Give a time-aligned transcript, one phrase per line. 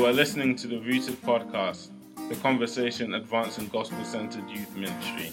[0.00, 1.90] You are listening to the Rooted Podcast,
[2.30, 5.30] the conversation advancing gospel centered youth ministry.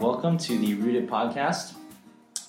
[0.00, 1.74] Welcome to the Rooted Podcast.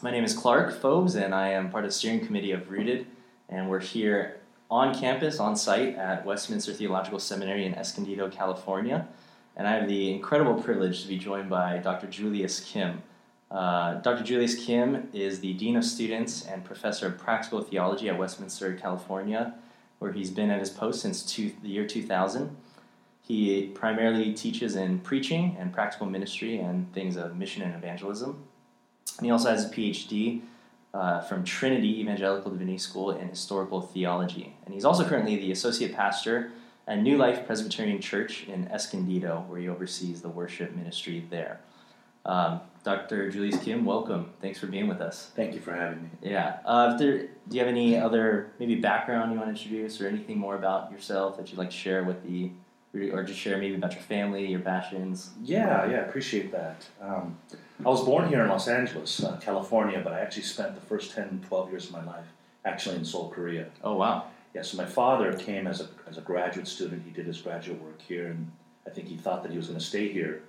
[0.02, 3.08] My name is Clark Phobes, and I am part of the steering committee of Rooted.
[3.50, 4.38] And we're here
[4.72, 9.06] on campus, on site at Westminster Theological Seminary in Escondido, California.
[9.58, 12.08] And I have the incredible privilege to be joined by Dr.
[12.08, 13.04] Julius Kim.
[13.56, 14.22] Uh, Dr.
[14.22, 19.54] Julius Kim is the Dean of Students and Professor of Practical Theology at Westminster, California,
[20.00, 22.54] where he's been at his post since two, the year 2000.
[23.22, 28.44] He primarily teaches in preaching and practical ministry and things of mission and evangelism.
[29.20, 30.42] And he also has a PhD
[30.94, 34.54] uh, from Trinity Evangelical Divinity School in historical theology.
[34.66, 36.52] And he's also currently the associate pastor
[36.90, 41.62] at New Life Presbyterian Church in Escondido, where he oversees the worship ministry there.
[42.26, 43.32] Um, Dr.
[43.32, 44.32] Julius Kim, welcome.
[44.42, 45.32] Thanks for being with us.
[45.36, 46.10] Thank you for having me.
[46.22, 46.60] Yeah.
[46.66, 50.38] Uh, there, do you have any other maybe background you want to introduce, or anything
[50.38, 52.52] more about yourself that you'd like to share with the
[52.96, 55.32] or just share maybe about your family, your passions.
[55.44, 56.86] Yeah, yeah, appreciate that.
[57.02, 57.38] Um,
[57.84, 61.14] I was born here in Los Angeles, uh, California, but I actually spent the first
[61.14, 62.26] 10, 12 years of my life
[62.64, 63.68] actually in Seoul, Korea.
[63.84, 64.26] Oh, wow.
[64.54, 67.04] Yeah, so my father came as a, as a graduate student.
[67.06, 68.52] He did his graduate work here, and
[68.88, 70.44] I think he thought that he was going to stay here.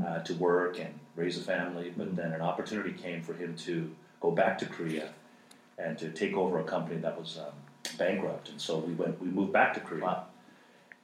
[0.00, 2.16] Uh, to work and raise a family, but hmm.
[2.16, 3.90] then an opportunity came for him to
[4.20, 5.10] go back to Korea
[5.78, 7.52] and to take over a company that was um,
[7.98, 8.50] bankrupt.
[8.50, 10.04] And so we went, we moved back to Korea.
[10.04, 10.26] Wow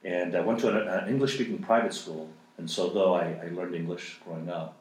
[0.03, 2.29] and I went to an, an English speaking private school.
[2.57, 4.75] And so, though I, I, learned English growing up,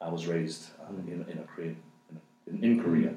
[0.00, 1.76] I was raised um, in, in, a Korean,
[2.46, 3.14] in, in Korea.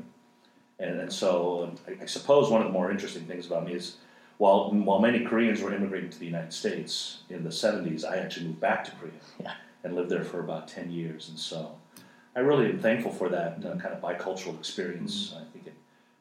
[0.79, 3.97] And, and so, I, I, suppose one of the more interesting things about me is
[4.37, 8.47] while, while many Koreans were immigrating to the United States in the 70s, I actually
[8.47, 9.53] moved back to Korea yeah.
[9.83, 11.29] And lived there for about 10 years.
[11.29, 11.75] And so,
[12.35, 15.29] I really am thankful for that uh, kind of bicultural experience.
[15.29, 15.41] Mm-hmm.
[15.41, 15.73] I think it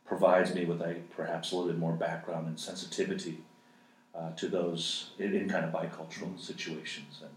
[0.04, 3.38] provides me with a perhaps a little bit more background and sensitivity
[4.14, 7.20] uh, to those in, in, kind of bicultural situations.
[7.20, 7.30] And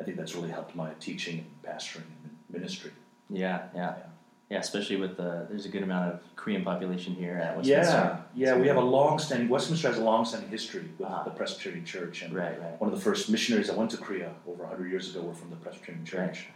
[0.00, 2.90] I think that's really helped my teaching and pastoring and ministry.
[3.30, 3.94] Yeah, yeah.
[3.98, 4.04] yeah.
[4.50, 8.24] Yeah, especially with the there's a good amount of Korean population here at Westminster.
[8.34, 11.22] Yeah, yeah, we have a long-standing Westminster has a long-standing history with ah.
[11.24, 12.80] the Presbyterian Church, and right, right.
[12.80, 15.50] one of the first missionaries that went to Korea over 100 years ago were from
[15.50, 16.46] the Presbyterian Church, right.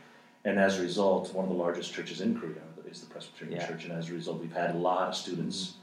[0.45, 2.61] and as a result, one of the largest churches in Korea
[2.91, 3.67] is the Presbyterian yeah.
[3.67, 5.75] Church, and as a result, we've had a lot of students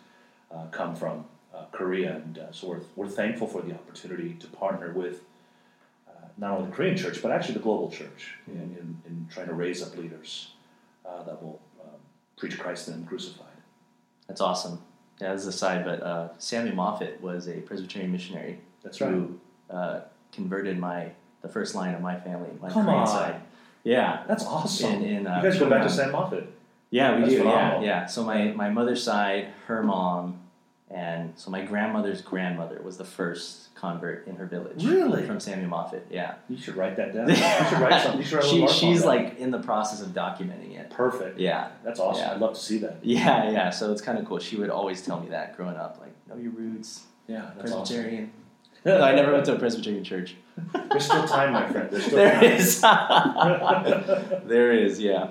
[0.52, 0.68] mm-hmm.
[0.68, 4.48] uh, come from uh, Korea, and uh, so we're, we're thankful for the opportunity to
[4.48, 5.22] partner with
[6.08, 9.48] uh, not only the Korean church, but actually the global church in, in, in trying
[9.48, 10.52] to raise up leaders
[11.06, 11.62] uh, that will
[12.38, 13.48] preach Christ and Him crucified.
[14.28, 14.82] That's awesome.
[15.22, 18.60] Yeah, as a side, but uh, Samuel Moffett was a Presbyterian missionary.
[18.84, 19.12] That's right.
[19.12, 20.02] Who uh,
[20.34, 23.08] converted my the first line of my family, my Come on.
[23.08, 23.42] side.
[23.84, 24.94] Yeah, that's awesome.
[24.96, 26.48] In, in, you guys go back to Sam Moffett.
[26.90, 27.38] Yeah, we That's do.
[27.40, 27.82] Phenomenal.
[27.84, 28.06] Yeah, yeah.
[28.08, 30.40] So my, my mother's side, her mom,
[30.92, 34.86] and so my grandmother's grandmother was the first convert in her village.
[34.86, 35.26] Really?
[35.26, 36.36] From Samuel Moffett, yeah.
[36.48, 37.30] You should write that down.
[37.30, 38.24] You should write something.
[38.24, 40.92] Should write she, she's like in the process of documenting it.
[40.92, 41.40] Perfect.
[41.40, 41.70] Yeah.
[41.84, 42.24] That's awesome.
[42.24, 42.34] Yeah.
[42.34, 43.00] I'd love to see that.
[43.02, 43.70] Yeah, yeah.
[43.72, 44.40] So it's kind of cool.
[44.40, 47.04] She would always tell me that growing up, like, know your roots.
[47.28, 48.32] Yeah, Presbyterian.
[48.32, 48.72] Awesome.
[48.86, 50.36] no, I never went to a Presbyterian church.
[50.90, 51.90] There's still time, my friend.
[51.90, 52.44] There's still there time.
[52.44, 52.82] is.
[54.46, 55.30] there is, yeah.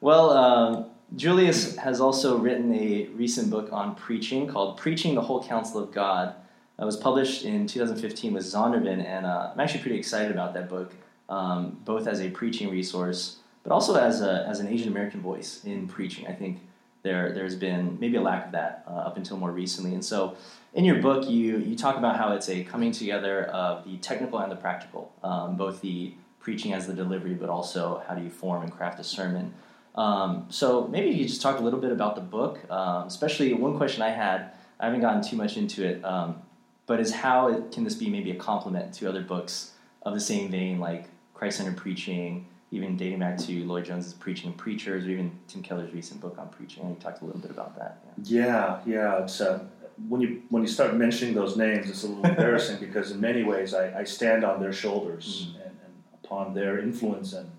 [0.00, 5.42] Well, um, Julius has also written a recent book on preaching called Preaching the Whole
[5.42, 6.34] Counsel of God.
[6.78, 10.68] It was published in 2015 with Zondervan, and uh, I'm actually pretty excited about that
[10.68, 10.94] book,
[11.28, 15.64] um, both as a preaching resource, but also as, a, as an Asian American voice
[15.64, 16.26] in preaching.
[16.26, 16.60] I think
[17.02, 19.94] there, there's been maybe a lack of that uh, up until more recently.
[19.94, 20.36] And so
[20.74, 24.38] in your book, you, you talk about how it's a coming together of the technical
[24.38, 28.30] and the practical, um, both the preaching as the delivery, but also how do you
[28.30, 29.52] form and craft a sermon.
[30.00, 33.76] Um, so maybe you just talk a little bit about the book, um, especially one
[33.76, 34.52] question I had.
[34.78, 36.40] I haven't gotten too much into it, um,
[36.86, 40.20] but is how it, can this be maybe a complement to other books of the
[40.20, 41.04] same vein, like
[41.34, 45.92] Christ-centered preaching, even dating back to Lloyd Jones's Preaching and Preachers, or even Tim Keller's
[45.92, 46.84] recent book on preaching.
[46.84, 48.02] And you talked a little bit about that.
[48.24, 48.94] Yeah, yeah.
[48.94, 49.64] yeah it's uh,
[50.08, 53.42] when you when you start mentioning those names, it's a little embarrassing because in many
[53.42, 55.60] ways I, I stand on their shoulders mm-hmm.
[55.60, 57.50] and, and upon their influence and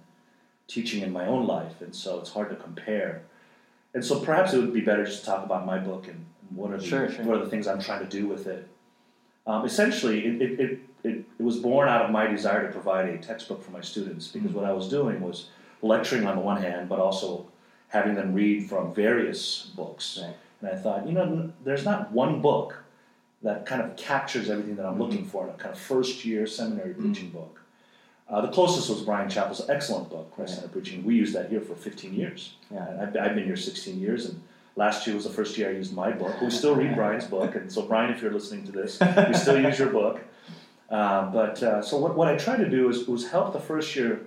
[0.72, 3.24] teaching in my own life, and so it's hard to compare.
[3.94, 6.26] And so perhaps it would be better just to talk about my book and,
[6.56, 7.24] what are the sure, sure.
[7.24, 8.68] what are the things I'm trying to do with it.
[9.48, 13.18] Um, essentially, it, it, it, it, was born out of my desire to provide a
[13.18, 15.48] textbook for my students because what I was doing was
[15.82, 17.48] lecturing on the one hand, but also
[17.88, 20.20] having them read from various books.
[20.22, 20.36] Right.
[20.60, 22.84] And I thought, you know, there's not one book
[23.42, 25.02] that kind of captures everything that I'm mm-hmm.
[25.04, 27.38] looking for in a kind of first year seminary preaching mm-hmm.
[27.38, 27.61] book.
[28.32, 31.04] Uh, the closest was Brian Chapell's excellent book, Christ Centered Preaching.
[31.04, 32.54] We used that here for 15 years.
[32.72, 32.88] Yeah.
[33.02, 34.42] I've, I've, been here 16 years, and
[34.76, 36.40] Last year was the first year I used my book.
[36.42, 39.62] We still read Brian's book, and so Brian, if you're listening to this, we still
[39.62, 40.22] use your book.
[40.90, 43.96] Uh, but uh, so what, what I tried to do is was help the first
[43.96, 44.22] year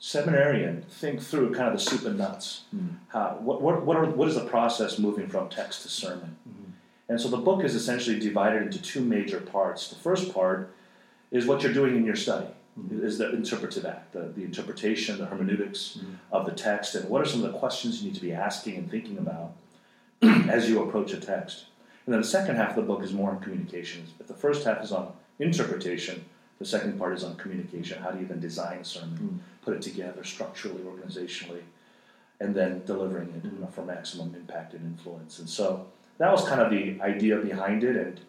[0.00, 2.64] seminarian think through kind of the soup and nuts.
[2.74, 2.96] Mm.
[3.08, 6.36] How, what, what, what, are, what is the process moving from text to sermon?
[6.48, 6.72] Mhm.
[7.08, 9.88] And so the book is essentially divided into two major parts.
[9.88, 10.74] The first part
[11.30, 12.48] is what you're doing in your study,
[12.78, 13.02] Mhm.
[13.04, 16.16] is the interpretive act, the, the interpretation, the hermeneutics Mhm.
[16.32, 18.76] of the text, and what are some of the questions you need to be asking
[18.76, 19.52] and thinking about
[20.48, 21.66] as you approach a text.
[22.06, 24.10] And then the second half of the book is more on communications.
[24.18, 26.24] But the first half is on interpretation.
[26.58, 28.02] The second part is on communication.
[28.02, 29.64] How do you then design a sermon, Mm.
[29.64, 31.62] put it together structurally, organizationally,
[32.40, 33.70] and then delivering it Mhm.
[33.72, 35.38] for maximum impact and influence.
[35.38, 35.86] And so
[36.18, 37.96] that was kind of the idea behind it.
[37.96, 38.20] And,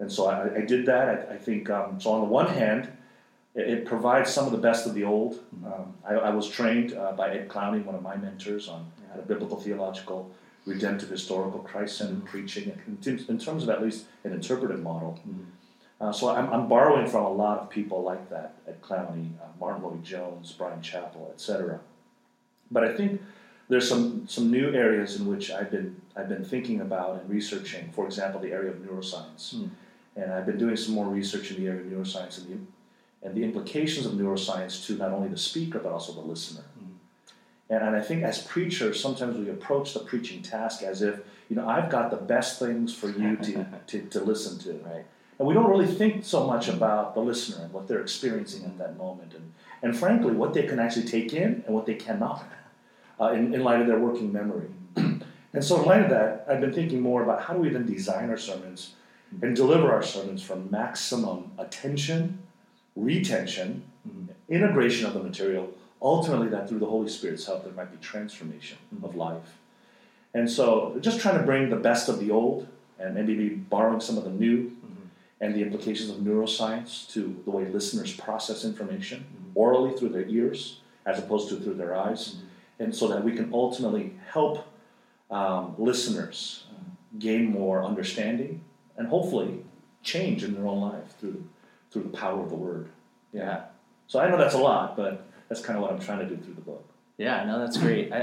[0.00, 1.28] and so I, I did that.
[1.30, 2.88] I, I think, um, so on the one hand,
[3.56, 5.40] it, it provides some of the best of the old.
[5.64, 8.86] Um, I, I was trained uh, by Ed Clowney, one of my mentors, on
[9.16, 9.22] Yeah.
[9.22, 10.30] biblical theological,
[10.66, 12.26] redemptive, historical, Christ-centered Mhm.
[12.26, 15.18] preaching, in, terms- in terms of at least an interpretive model.
[15.28, 15.44] Mhm.
[16.00, 19.46] Uh, so I'm, I'm borrowing from a lot of people like that Ed Clowney, uh,
[19.58, 21.80] Martyn Lloyd Jones, Brian Chapell, etc.
[22.70, 23.22] But I think
[23.70, 27.90] there's some, some new areas in which I've been I've been thinking about and researching.
[27.92, 29.68] For example, the area of neuroscience, Mm.
[30.16, 32.56] and I've been doing some more research in the area of neuroscience and the
[33.22, 36.64] and the implications of neuroscience to not only the speaker but also the listener.
[36.78, 36.92] Mm.
[37.70, 41.56] And, and I think as preachers, sometimes we approach the preaching task as if, you
[41.56, 44.72] know, I've got the best things for you to, to, to listen to.
[44.84, 45.04] Right.
[45.38, 48.78] And we don't really think so much about the listener and what they're experiencing at
[48.78, 49.34] that moment.
[49.34, 49.52] And,
[49.82, 52.44] and frankly, what they can actually take in and what they cannot
[53.20, 54.68] uh, in, in light of their working memory.
[54.96, 55.24] and
[55.60, 58.30] so, in light of that, I've been thinking more about how do we then design
[58.30, 58.94] our sermons
[59.42, 62.38] and deliver our sermons for maximum attention,
[62.96, 64.28] retention, Mhm.
[64.48, 65.70] integration of the material,
[66.00, 69.58] ultimately, that through the Holy Spirit's help, there might be transformation of life.
[70.34, 72.66] And so, just trying to bring the best of the old
[72.98, 75.08] and maybe be borrowing some of the new Mhm.
[75.40, 79.50] and the implications of neuroscience to the way listeners process information Mhm.
[79.54, 82.36] orally through their ears as opposed to through their eyes,
[82.78, 84.64] and so that we can ultimately help
[85.28, 86.78] um, listeners uh,
[87.18, 88.60] gain more understanding
[88.96, 89.64] and hopefully
[90.04, 91.42] change in their own life through
[91.96, 92.90] through the power of the word.
[93.32, 93.64] Yeah.
[94.06, 96.36] So I know that's a lot, but that's kind of what I'm trying to do
[96.36, 96.86] through the book.
[97.16, 98.12] Yeah, no, that's great.
[98.12, 98.18] I,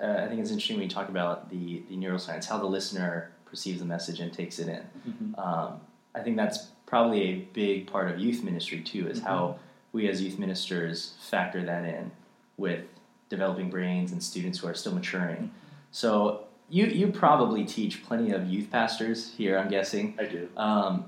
[0.00, 2.66] I, uh, I think it's interesting when you talk about the, the neuroscience, how the
[2.66, 5.34] listener perceives the message and takes it in.
[5.38, 5.80] Um,
[6.12, 9.60] I think that's probably a big part of youth ministry too, is how
[9.92, 12.10] we as youth ministers factor that in
[12.56, 12.84] with
[13.28, 15.52] developing brains and students who are still maturing.
[15.92, 20.14] So you you probably teach plenty of youth pastors here, I'm guessing.
[20.18, 20.48] I do.
[20.56, 21.04] Um,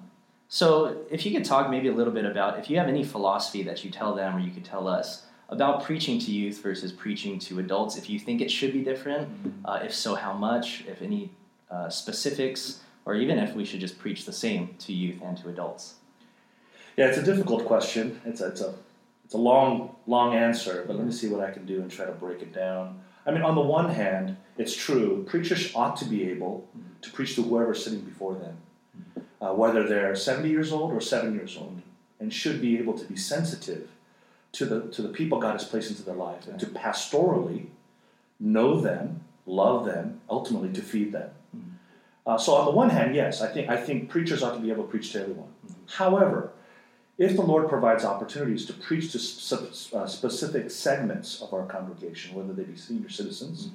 [0.48, 3.62] so if you could talk maybe a little bit about if you have any philosophy
[3.64, 7.38] that you tell them or you could tell us about preaching to youth versus preaching
[7.38, 9.28] to adults, if you think it should be different,
[9.64, 11.30] uh, if so, how much, if any
[11.70, 15.48] uh, specifics, or even if we should just preach the same to youth and to
[15.48, 15.94] adults.
[16.96, 18.20] Yeah, it's a difficult question.
[18.24, 18.74] It's a, it's a
[19.24, 22.06] it's a long long answer, but let me see what I can do and try
[22.06, 23.00] to break it down.
[23.26, 26.68] I mean, on the one hand, it's true preachers ought to be able
[27.02, 28.56] to preach to whoever's sitting before them,
[29.40, 31.80] uh, whether they're seventy years old or seven years old,
[32.20, 33.88] and should be able to be sensitive
[34.52, 37.66] to the to the people God has placed into their life and to pastorally
[38.40, 41.30] know them, love them, ultimately to feed them.
[42.26, 44.70] Uh, so on the one hand, yes, I think I think preachers ought to be
[44.70, 45.48] able to preach to everyone.
[45.86, 46.50] However,
[47.18, 52.34] if the Lord provides opportunities to preach to sp- uh, specific segments of our congregation,
[52.34, 53.70] whether they be senior citizens,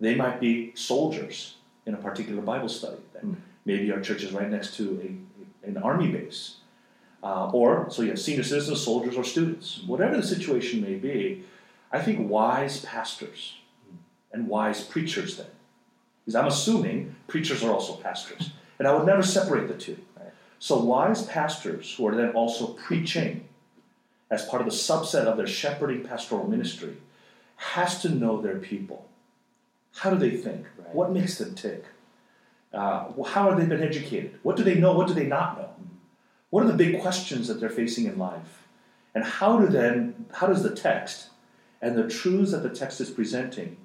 [0.00, 3.02] they might be soldiers in a particular Bible study.
[3.12, 3.36] That Mm.
[3.64, 5.00] Maybe our church is right next to
[5.64, 6.56] a, an army base.
[7.22, 9.82] Uh, or, so you have senior citizens, soldiers, or students.
[9.86, 11.44] Whatever the situation may be,
[11.90, 13.54] I think wise pastors
[14.32, 15.46] and wise preachers then,
[16.24, 19.96] because I'm assuming preachers are also pastors, and I would never separate the two.
[20.58, 23.46] So wise pastors who are then also preaching
[24.30, 26.96] as part of the subset of their shepherding pastoral ministry
[27.56, 29.06] has to know their people.
[29.96, 30.66] How do they think?
[30.78, 30.94] Right.
[30.94, 31.84] What makes them tick?
[32.74, 34.38] Uh, how have they been educated?
[34.42, 34.92] What do they know?
[34.94, 35.70] What do they not know?
[36.50, 38.62] What are the big questions that they're facing in life?
[39.14, 41.28] And how do then how does the text
[41.80, 43.76] and the truths that the text is presenting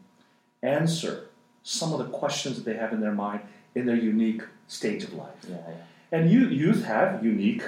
[0.63, 1.27] answer
[1.63, 3.41] some of the questions that they have in their mind
[3.75, 5.35] in their unique stage of life?
[5.47, 5.75] Yeah, yeah.
[6.11, 7.63] And you, youth have unique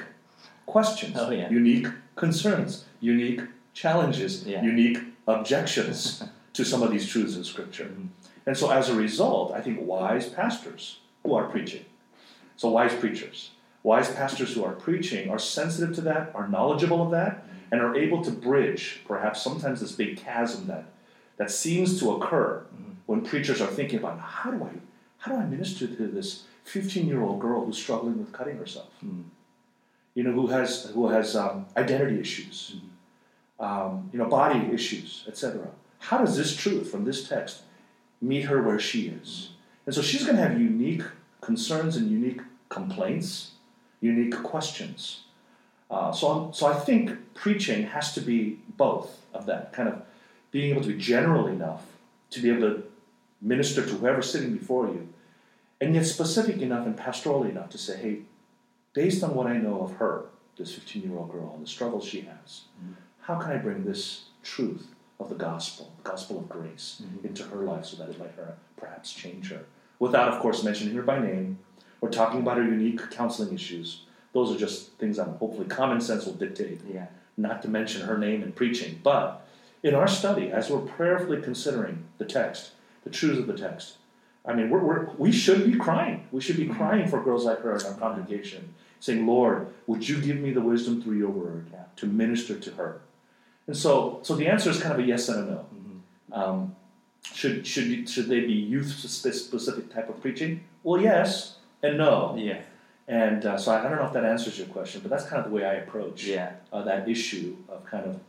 [0.66, 1.50] questions, Oh, yeah.
[1.50, 3.42] unique concerns, unique
[3.74, 4.98] challenges, unique
[5.28, 6.24] objections
[6.54, 7.86] to some of these truths in Scripture.
[7.86, 8.08] Mhm.
[8.48, 11.86] And so, as a result, I think wise pastors who are preaching,
[12.58, 13.52] so wise preachers,
[13.84, 17.96] wise pastors who are preaching are sensitive to that, are knowledgeable of that, and are
[17.96, 20.86] able to bridge perhaps sometimes this big chasm that,
[21.38, 22.96] that seems to occur Mhm.
[23.06, 24.70] when preachers are thinking about how do I
[25.18, 28.90] how do I minister to this 15 year old girl who's struggling with cutting herself?
[29.06, 29.26] Mm.
[30.16, 32.78] You know, who has who has um, identity issues,
[33.60, 35.68] um, you know, body issues, etc.
[36.00, 37.62] How does this truth from this text
[38.20, 39.52] meet her where she is?
[39.92, 41.04] And so she's going to have unique
[41.42, 43.52] concerns and unique complaints,
[44.00, 45.24] unique questions.
[45.90, 50.02] Uh, so, I'm, so I think preaching has to be both of that kind of
[50.50, 51.84] being able to be general enough
[52.30, 52.84] to be able to
[53.42, 55.10] minister to whoever's sitting before you,
[55.82, 58.20] and yet specific enough and pastoral enough to say, hey,
[58.94, 62.06] based on what I know of her, this 15 year old girl, and the struggles
[62.06, 62.94] she has, mm-hmm.
[63.24, 64.88] how can I bring this truth
[65.20, 67.28] of the gospel, the gospel of grace, mm-hmm.
[67.28, 69.66] into her life so that it might her, perhaps change her?
[70.02, 71.60] Without, of course, mentioning her by name
[72.02, 74.02] or talking about her unique counseling issues.
[74.34, 76.82] Those are just things that hopefully common sense will dictate.
[76.92, 77.06] Yeah.
[77.38, 79.00] Not to mention her name in preaching.
[79.04, 79.46] But
[79.84, 82.72] in our study, as we're prayerfully considering the text,
[83.04, 83.98] the truths of the text,
[84.44, 86.26] I mean, we're, we're, we should be crying.
[86.32, 86.78] We should be mm-hmm.
[86.78, 90.62] crying for girls like her in our congregation, saying, Lord, would you give me the
[90.62, 91.84] wisdom through your word yeah.
[91.98, 93.02] to minister to her?
[93.68, 95.58] And so, so the answer is kind of a yes and a no.
[95.76, 96.34] Mm-hmm.
[96.34, 96.76] Um,
[97.34, 100.64] should, should, should they be youth specific type of preaching?
[100.84, 102.36] Well, yes and no.
[102.38, 102.62] Yeah.
[103.08, 105.44] And uh, so I, I, don't know if that answers your question, but that's kind
[105.44, 106.54] of the way I approach yeah.
[106.72, 108.20] uh, that issue of kind of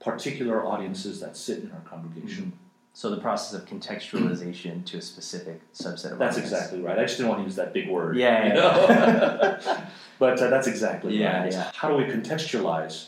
[0.00, 2.46] particular audiences that sit in our congregation.
[2.46, 2.56] Mm-hmm.
[2.94, 6.52] So the process of contextualization to a specific subset of That's audience.
[6.52, 6.98] exactly right.
[6.98, 8.16] I just didn't want to use that big word.
[8.16, 9.58] Yeah, you know?
[10.18, 11.52] but uh, that's exactly yeah, right.
[11.52, 11.70] Yeah.
[11.74, 13.06] How do we contextualize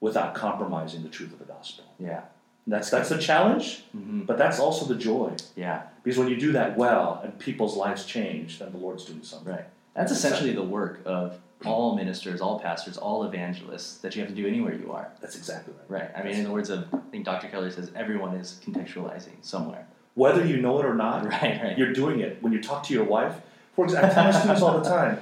[0.00, 1.84] without compromising the truth of the gospel?
[1.98, 2.22] Yeah.
[2.66, 4.22] That's that's the challenge, mm-hmm.
[4.22, 5.32] but that's also the joy.
[5.54, 5.82] Yeah.
[6.02, 9.52] Because when you do that well and people's lives change, then the Lord's doing something.
[9.52, 9.64] Right.
[9.94, 14.34] That's essentially the work of all ministers, all pastors, all evangelists that you have to
[14.34, 15.08] do anywhere you are.
[15.20, 16.02] That's exactly right.
[16.02, 16.10] Right.
[16.14, 17.48] I mean, in the words of, I think Dr.
[17.48, 19.86] Keller says, everyone is contextualizing somewhere.
[20.14, 21.78] Whether you know it or not, right, right.
[21.78, 22.42] you're doing it.
[22.42, 23.36] When you talk to your wife,
[23.74, 25.18] for example, I tell my students all the time,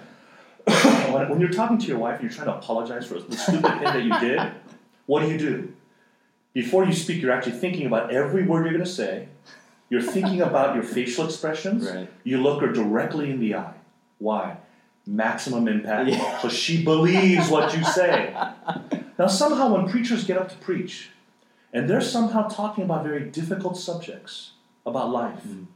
[1.12, 3.62] when, when you're talking to your wife and you're trying to apologize for the stupid
[3.62, 4.40] thing that you did,
[5.06, 5.72] what do you do?
[6.54, 9.28] Before you speak, you're actually thinking about every word you're going to say.
[9.90, 11.90] You're thinking about your facial expressions.
[11.90, 12.08] Right.
[12.22, 13.74] You look her directly in the eye.
[14.18, 14.56] Why?
[15.06, 16.10] maximum impact.
[16.10, 16.40] Yeah.
[16.40, 18.34] So she believes what you say.
[19.18, 21.10] Now, somehow, when preachers get up to preach,
[21.72, 24.52] and they're somehow talking about very difficult subjects
[24.86, 25.66] about life, mm.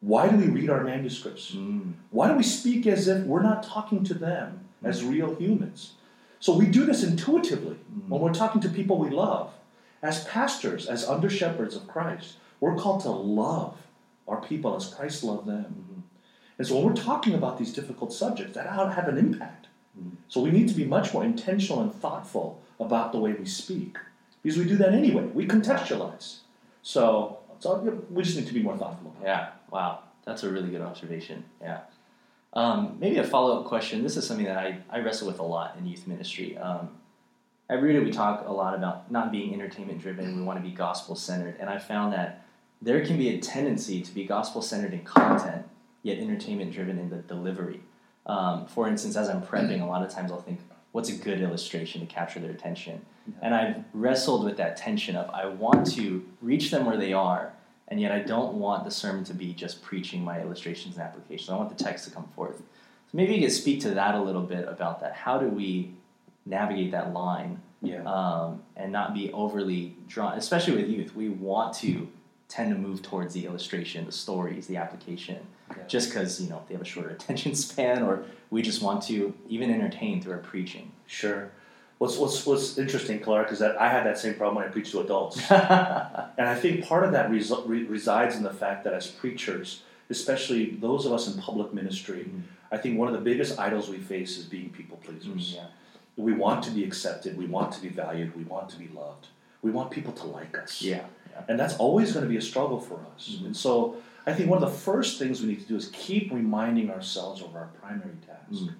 [0.00, 1.52] why do we read our manuscripts?
[1.52, 1.94] Mm.
[2.10, 4.88] Why do we speak as if we're not talking to them mm.
[4.88, 5.92] as real humans?
[6.40, 8.08] So we do this intuitively mm.
[8.08, 9.52] when we're talking to people we love.
[10.04, 13.78] As pastors, as under shepherds of Christ, we're called to love
[14.28, 15.64] our people as Christ loved them.
[15.64, 16.00] Mm-hmm.
[16.58, 19.68] And so when we're talking about these difficult subjects, that ought to have an impact.
[19.98, 20.16] Mm-hmm.
[20.28, 23.96] So we need to be much more intentional and thoughtful about the way we speak.
[24.42, 25.24] Because we do that anyway.
[25.24, 26.40] We contextualize.
[26.82, 27.78] So, so
[28.10, 30.00] we just need to be more thoughtful Yeah, wow.
[30.26, 31.44] That's a really good observation.
[31.62, 31.80] Yeah.
[32.52, 34.02] Um, maybe a follow up question.
[34.02, 36.58] This is something that I, I wrestle with a lot in youth ministry.
[36.58, 36.90] Um,
[37.68, 40.36] at Rooted, we talk a lot about not being entertainment driven.
[40.36, 41.56] We want to be gospel centered.
[41.58, 42.44] And I found that
[42.82, 45.66] there can be a tendency to be gospel centered in content
[46.02, 47.80] yet entertainment driven in the delivery.
[48.26, 50.60] Um, for instance, as I'm prepping, a lot of times I'll think,
[50.92, 53.04] what's a good illustration to capture their attention?
[53.40, 57.54] And I've wrestled with that tension of I want to reach them where they are,
[57.88, 61.48] and yet I don't want the sermon to be just preaching my illustrations and applications.
[61.48, 62.58] I want the text to come forth.
[62.58, 65.14] So maybe you could speak to that a little bit about that.
[65.14, 65.94] How do we
[66.46, 68.02] navigate that line yeah.
[68.04, 71.14] um, and not be overly drawn, especially with youth?
[71.14, 72.08] We want to
[72.48, 75.84] tend to move towards the illustration, the stories, the application, yeah.
[75.86, 79.34] just because you know they have a shorter attention span, or we just want to
[79.48, 80.92] even entertain through our preaching.
[81.06, 81.50] Sure.
[81.98, 84.90] What's what's what's interesting, Clark, is that I had that same problem when I preached
[84.92, 88.92] to adults, and I think part of that res- re- resides in the fact that
[88.92, 92.40] as preachers, especially those of us in public ministry, mm-hmm.
[92.72, 95.52] I think one of the biggest idols we face is being people pleasers.
[95.52, 95.66] Mm, yeah.
[96.16, 97.36] We want to be accepted.
[97.36, 98.36] We want to be valued.
[98.36, 99.28] We want to be loved.
[99.62, 100.82] We want people to like us.
[100.82, 101.04] Yeah.
[101.48, 103.30] And that's always going to be a struggle for us.
[103.30, 103.46] Mm-hmm.
[103.46, 106.32] And so I think one of the first things we need to do is keep
[106.32, 108.62] reminding ourselves of our primary task.
[108.62, 108.74] Mm-hmm.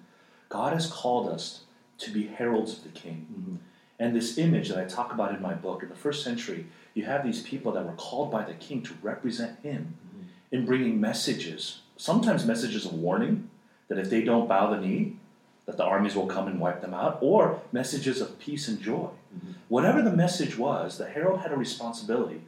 [0.49, 1.63] God has called us
[1.99, 3.27] to be heralds of the King.
[3.33, 3.57] Mm-hmm.
[3.99, 7.05] And this image that I talk about in my book, in the first century, you
[7.05, 10.57] have these people that were called by the king to represent him Mm-hmm.
[10.57, 13.51] in bringing messages, sometimes messages of warning
[13.89, 15.17] that if they don't bow the knee,
[15.67, 19.09] that the armies will come and wipe them out, or messages of peace and joy.
[19.35, 19.53] Mm-hmm.
[19.69, 22.43] Whatever the message was, the herald had a responsibility.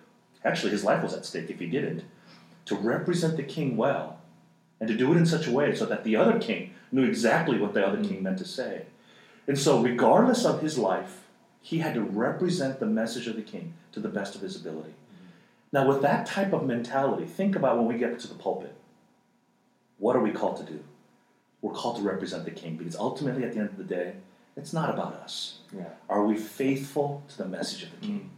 [0.44, 2.04] Actually, his life was at stake if he didn't,
[2.66, 4.18] to represent the king well,
[4.78, 7.58] and to do it in such a way so that the other king knew exactly
[7.58, 8.86] what the other king meant to say.
[9.46, 11.22] And so, regardless of his life,
[11.62, 14.94] he had to represent the message of the king to the best of his ability.
[15.72, 18.74] Now, with that type of mentality, think about when we get to the pulpit.
[19.98, 20.80] what are we called to do?
[21.66, 24.12] We're called to represent the King because ultimately, at the end of the day,
[24.56, 25.58] it's not about us.
[25.76, 25.86] Yeah.
[26.08, 28.30] Are we faithful to the message of the King?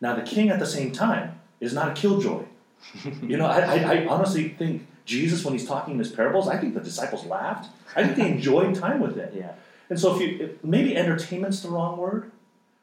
[0.00, 2.42] Now, the King at the same time is not a killjoy.
[3.22, 6.56] you know, I, I, I honestly think Jesus, when he's talking in his parables, I
[6.58, 7.70] think the disciples laughed.
[7.94, 9.32] I think they enjoyed time with it.
[9.36, 9.52] Yeah.
[9.88, 12.32] And so, if you if- maybe entertainment's the wrong word,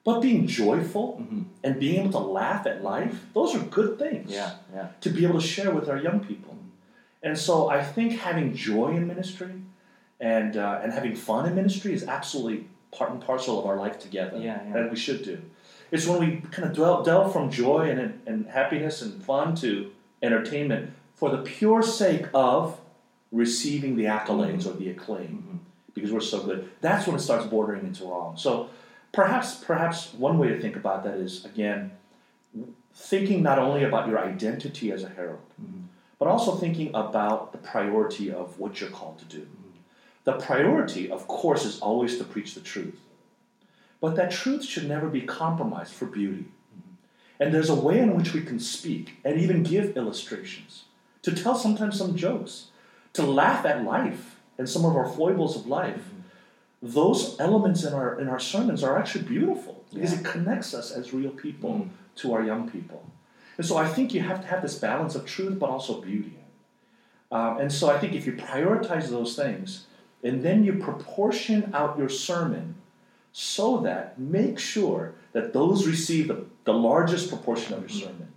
[0.06, 1.44] but being joyful Mhm.
[1.64, 4.52] and being able to laugh at life, those are good things Yeah.
[4.74, 4.88] Yeah.
[5.02, 6.56] to be able to share with our young people.
[7.22, 9.52] And so, I think having joy in ministry
[10.24, 14.00] and uh, and having fun in ministry is absolutely part and parcel of our life
[14.00, 14.38] together.
[14.38, 14.78] Yeah, yeah.
[14.78, 15.42] And we should do.
[15.92, 19.92] It's when we kind of delve, delve from joy and, and happiness and fun to
[20.24, 22.80] entertainment for the pure sake of
[23.32, 25.60] receiving the accolades or the acclaim
[25.94, 26.70] because we're so good.
[26.80, 28.38] That's when it starts bordering into wrong.
[28.38, 28.70] So
[29.12, 31.92] perhaps perhaps one way to think about that is again
[32.96, 35.42] thinking not only about your identity as a herald,
[36.18, 39.46] but also thinking about the priority of what you're called to do.
[40.24, 43.00] The priority, of course, is always to preach the truth.
[44.00, 46.46] But that truth should never be compromised for beauty.
[47.40, 50.86] And there's a way in which we can speak and even give illustrations,
[51.24, 52.68] to tell sometimes some jokes,
[53.14, 56.10] to laugh at life and some of our foibles of life.
[56.82, 60.20] Those elements in our in our sermons are actually beautiful because Yeah.
[60.20, 61.90] it connects us as real people Mm.
[62.18, 63.04] to our young people.
[63.58, 66.38] And so I think you have to have this balance of truth but also beauty.
[67.32, 69.86] Um, and so I think if you prioritize those things
[70.24, 72.76] and then you proportion out your sermon
[73.34, 78.00] so that make sure that those receive the, the largest proportion of your mm-hmm.
[78.00, 78.34] sermon.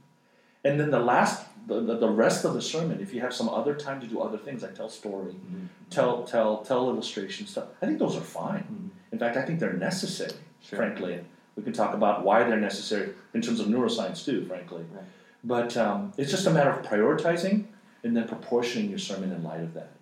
[0.65, 3.75] And then the last, the, the, rest of the sermon, if you have some other
[3.75, 5.67] time to do other things like tell story, mm-hmm.
[5.91, 8.63] tell, tell, tell illustration stuff, I think those are fine.
[8.63, 8.89] Mm-hmm.
[9.13, 10.79] In fact, I think they're necessary, Sure.
[10.79, 11.21] frankly.
[11.57, 14.85] We can talk about why they're necessary in terms of neuroscience too, frankly.
[14.93, 15.05] Right.
[15.45, 17.65] But um, it's just a matter of prioritizing
[18.03, 19.93] and then proportioning your sermon in light of that.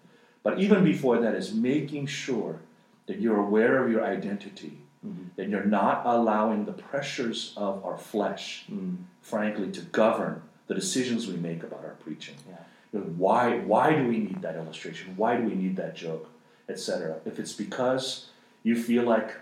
[0.45, 2.61] But even before that is making sure
[3.07, 5.25] that you're aware of your identity, mm-hmm.
[5.37, 8.97] that you're not allowing the pressures of our flesh, mm-hmm.
[9.21, 12.37] frankly, to govern the decisions we make about our preaching.
[12.49, 12.57] Yeah.
[12.93, 15.15] You know, why, why do we need that illustration?
[15.17, 16.29] Why do we need that joke,
[16.69, 17.21] etc.?
[17.25, 18.29] If it's because
[18.63, 19.35] you feel like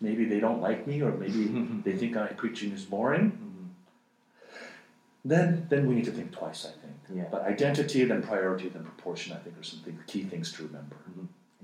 [0.00, 1.44] maybe they don't like me or maybe
[1.84, 3.53] they think my preaching is boring, mm-hmm.
[5.24, 6.66] Then then we need to think twice.
[6.66, 6.94] I think.
[7.14, 7.24] Yeah.
[7.30, 9.32] But identity, then priority, then proportion.
[9.32, 10.96] I think are some key things to remember.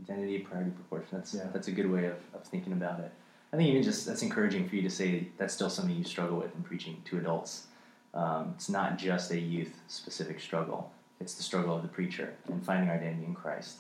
[0.02, 1.08] Identity, priority, proportion.
[1.18, 1.48] That's Yeah.
[1.52, 3.12] that's a good way of, of thinking about it.
[3.52, 6.36] I think even just that's encouraging for you to say that's still something you struggle
[6.38, 7.66] with in preaching to adults.
[8.14, 10.92] Um, it's not just a youth specific struggle.
[11.20, 13.78] It's the struggle of the preacher and finding our identity in Christ.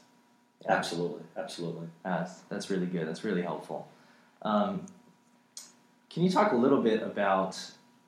[0.68, 1.86] Absolutely, absolutely.
[2.04, 3.08] Uh, that's, that's really good.
[3.08, 3.88] That's really helpful.
[4.42, 4.84] Um,
[6.10, 7.58] can you talk a little bit about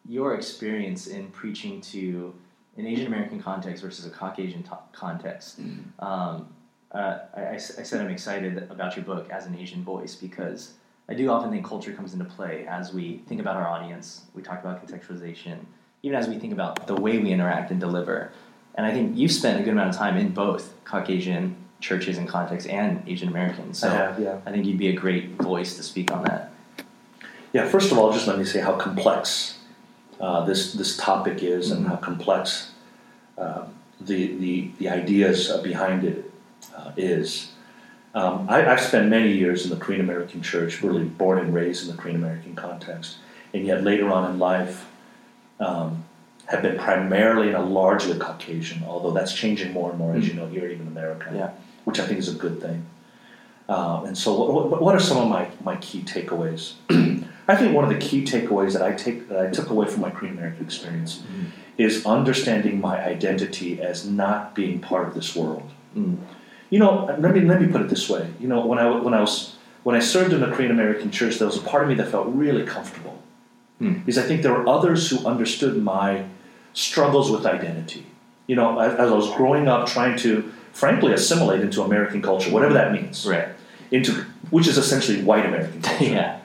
[0.08, 2.34] your experience in preaching to
[2.76, 5.60] an Asian American context versus a Caucasian to- context?
[5.98, 6.48] Um,
[6.90, 10.74] uh, I, I said I'm excited about your book as an Asian voice because
[11.08, 14.22] I do often think culture comes into play as we think about our audience.
[14.34, 15.58] We talk about contextualization,
[16.02, 18.32] even as we think about the way we interact and deliver.
[18.74, 22.28] And I think you've spent a good amount of time in both Caucasian churches and
[22.28, 23.78] contexts and Asian Americans.
[23.78, 24.38] So I have, yeah.
[24.46, 26.52] I think you'd be a great voice to speak on that.
[27.52, 29.58] Yeah, first of all, just let me say how complex
[30.22, 32.70] uh, this this topic is, and how complex
[33.36, 33.64] uh,
[34.00, 36.30] the, the the ideas uh, behind it
[36.76, 37.50] uh, is.
[38.14, 41.88] Um, I, I've spent many years in the Korean American church, really born and raised
[41.88, 43.16] in the Korean American context,
[43.52, 44.86] and yet later on in life,
[45.60, 46.04] um,
[46.46, 50.34] have been primarily in a largely Caucasian, although that's changing more and more, as you
[50.34, 51.50] know, here even in America, Yeah.
[51.84, 52.84] which I think is a good thing.
[53.68, 56.74] Um, and so, what, what, what are some of my, my key takeaways?
[57.52, 60.00] I think one of the key takeaways that I take that I took away from
[60.06, 61.12] my Korean American experience
[61.86, 65.68] is understanding my identity as not being part of this world.
[65.96, 66.16] Mm.
[66.70, 66.92] You know,
[67.24, 68.24] let me let me put it this way.
[68.42, 69.34] You know, when I when I was
[69.86, 72.08] when I served in the Korean American church, there was a part of me that
[72.14, 73.16] felt really comfortable,
[73.78, 73.94] Hmm.
[74.04, 76.10] because I think there were others who understood my
[76.72, 78.04] struggles with identity.
[78.46, 80.30] You know, as, as I was growing up, trying to
[80.72, 83.48] frankly assimilate into American culture, whatever that means, Right.
[83.90, 84.10] into
[84.50, 86.04] which is essentially white American culture.
[86.18, 86.38] yeah.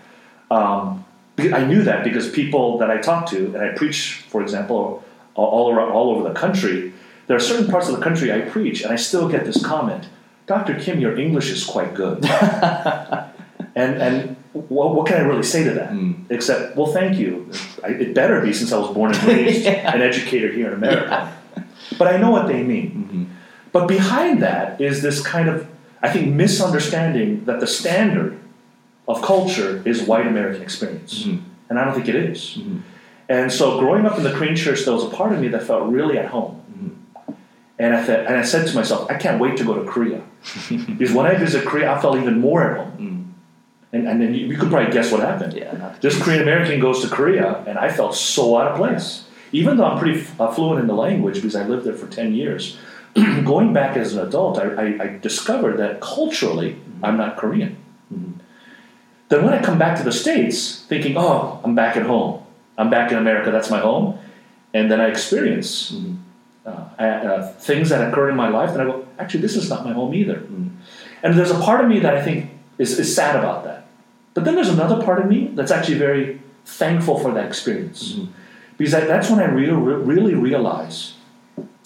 [0.49, 1.05] Um,
[1.39, 5.03] I knew that because people that I talk to, and I preach, for example,
[5.36, 6.93] all, around, all over the country.
[7.27, 10.07] There are certain parts of the country I preach, and I still get this comment,
[10.47, 10.79] "Dr.
[10.79, 12.25] Kim, your English is quite good."
[13.75, 15.91] and and what, what can I really say to that?
[15.91, 16.25] Mm.
[16.29, 17.49] Except, well, thank you.
[17.83, 19.91] I, it better be since I was born and raised Yeah.
[19.93, 21.31] and educated here in America.
[21.99, 22.89] But I know what they mean.
[23.12, 23.25] Mhm.
[23.71, 25.67] But behind that is this kind of,
[26.01, 28.39] I think, misunderstanding that the standard
[29.08, 31.24] of culture is white American experience.
[31.24, 31.39] Mhm.
[31.70, 32.58] And I don't think it is.
[32.60, 32.82] Mhm.
[33.30, 35.63] And so growing up in the Korean church, there was a part of me that
[35.63, 36.62] felt really at home.
[37.80, 40.22] And I, th- and I said to myself, I can't wait to go to Korea.
[40.98, 42.91] because when I visit Korea, I felt even more at home.
[43.00, 43.24] Mm.
[43.93, 45.54] And, and then you, you could probably guess what happened.
[45.54, 45.91] Yeah.
[46.02, 49.26] This Korean American goes to Korea, and I felt so out of place.
[49.52, 52.08] Even though I'm pretty f- uh, fluent in the language because I lived there for
[52.08, 52.78] 10 years,
[53.46, 57.78] going back as an adult, I, I, I discovered that culturally, I'm not Korean.
[59.30, 62.44] Then when I come back to the States, thinking, oh, I'm back at home,
[62.78, 64.18] I'm back in America, that's my home,
[64.74, 66.16] and then I experience Mhm.
[66.66, 69.86] uh, uh, things that occur in my life, and I go, actually, this is not
[69.86, 70.40] my home either.
[70.52, 70.70] Mm.
[71.24, 73.88] And there's a part of me that I think is, is sad about that.
[74.34, 78.13] But then there's another part of me that's actually very thankful for that experience.
[78.13, 78.28] Mhm.
[78.78, 81.13] Because I, that's when I re- re- really realize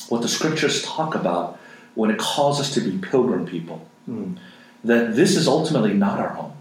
[0.09, 1.57] what the scriptures talk about
[1.93, 3.85] when it calls us to be pilgrim people.
[4.09, 4.37] Mm.
[4.83, 6.53] That this is ultimately not our home.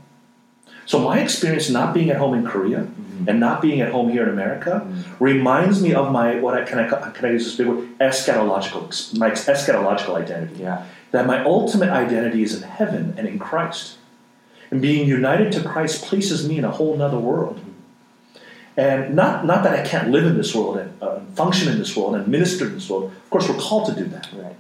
[0.90, 2.81] So my experience not being at home in Korea
[3.29, 4.74] and not being at home here in America
[5.20, 8.83] reminds me of my what I can I can I use this big word eschatological
[9.16, 10.87] my eschatological identity Yeah.
[11.12, 13.98] that my ultimate identity is in heaven and in Christ.
[14.72, 17.61] And being united to Christ places me in a whole nother world.
[18.76, 21.96] And not, not that I can't live in this world and uh, function in this
[21.96, 23.05] world and minister in this world.
[23.24, 24.57] Of course, we're called to do that, Right.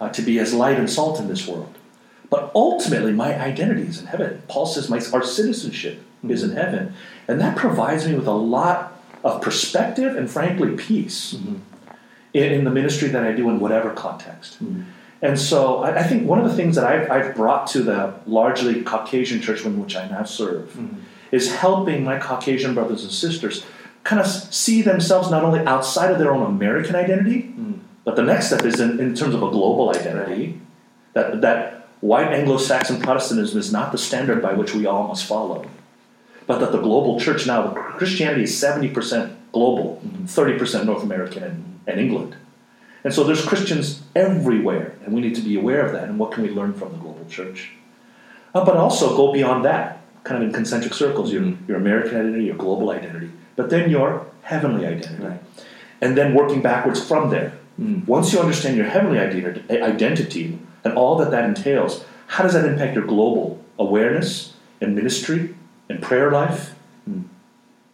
[0.00, 1.74] uh, to be as light and salt in this world.
[2.30, 4.42] But ultimately, my identity is in heaven.
[4.48, 6.92] Paul says my, our citizenship is in heaven.
[7.26, 11.60] And that provides me with a lot of perspective and, frankly, peace Mhm.
[12.34, 14.62] in, in the ministry that I do in whatever context.
[14.62, 14.84] Mhm.
[15.22, 18.14] And so I, I think one of the things that I've, I've brought to the
[18.26, 20.96] largely Caucasian church in which I now serve Mhm.
[21.32, 23.64] is helping my Caucasian brothers and sisters
[24.04, 27.78] kind of see themselves not only outside of their own American identity, Mm.
[28.04, 30.60] but the next step is in, in terms of a global identity.
[31.14, 35.26] That, that white Anglo Saxon Protestantism is not the standard by which we all must
[35.26, 35.66] follow,
[36.46, 42.00] but that the global church now, Christianity is 70% global, 30% North American and, and
[42.00, 42.36] England.
[43.04, 46.04] And so there's Christians everywhere, and we need to be aware of that.
[46.04, 47.70] And what can we learn from the global church?
[48.54, 51.68] Uh, but also go beyond that, kind of in concentric circles your, Mhm.
[51.68, 55.22] your American identity, your global identity, but then your heavenly identity.
[55.22, 55.40] Right.
[56.00, 57.52] And then working backwards from there.
[57.80, 58.06] Mm.
[58.06, 62.94] Once you understand your heavenly identity and all that that entails, how does that impact
[62.94, 65.54] your global awareness and ministry
[65.88, 66.74] and prayer life?
[67.08, 67.24] Mm.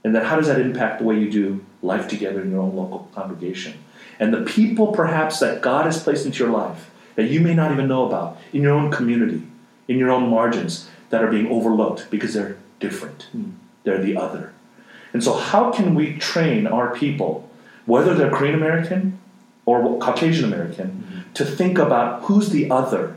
[0.03, 2.75] And then how does that impact the way you do life together in your own
[2.75, 3.75] local congregation?
[4.19, 7.71] And the people perhaps that God has placed into your life that you may not
[7.71, 9.43] even know about in your own community,
[9.89, 13.29] in your own margins that are being overlooked because they're different.
[13.37, 13.53] Mm.
[13.85, 14.53] They're the other.
[15.13, 17.49] And so, how can we train our people,
[17.87, 19.21] whether they're Korean American
[19.67, 21.33] or Caucasian American, mm-hmm.
[21.35, 23.17] to think about who's the other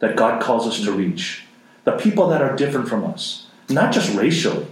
[0.00, 0.98] that God calls us to mm-hmm.
[0.98, 1.44] reach?
[1.84, 4.66] The people that are different from us, not just racially,